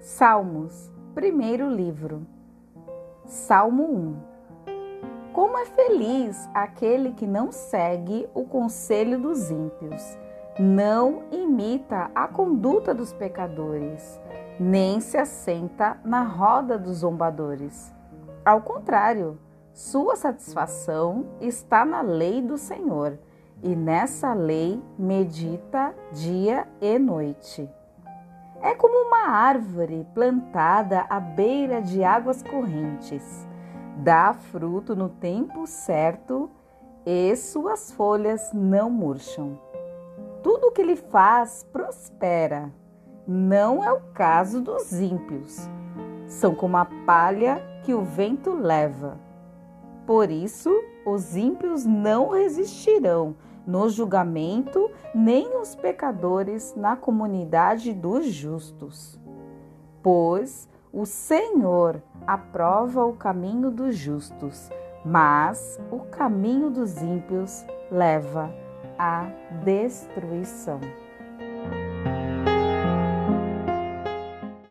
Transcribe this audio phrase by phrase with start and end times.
[0.00, 2.26] Salmos, primeiro livro.
[3.26, 4.16] Salmo 1.
[5.30, 10.18] Como é feliz aquele que não segue o conselho dos ímpios,
[10.58, 14.18] não imita a conduta dos pecadores,
[14.58, 17.94] nem se assenta na roda dos zombadores.
[18.42, 19.38] Ao contrário,
[19.74, 23.18] sua satisfação está na lei do Senhor,
[23.62, 27.68] e nessa lei medita dia e noite.
[28.62, 33.48] É como uma árvore plantada à beira de águas correntes.
[33.96, 36.50] Dá fruto no tempo certo
[37.06, 39.58] e suas folhas não murcham.
[40.42, 42.70] Tudo o que ele faz prospera.
[43.26, 45.66] Não é o caso dos ímpios.
[46.26, 49.18] São como a palha que o vento leva.
[50.06, 50.70] Por isso,
[51.06, 53.36] os ímpios não resistirão
[53.70, 59.16] no julgamento, nem os pecadores na comunidade dos justos.
[60.02, 64.68] Pois o Senhor aprova o caminho dos justos,
[65.04, 68.52] mas o caminho dos ímpios leva
[68.98, 69.26] à
[69.62, 70.80] destruição.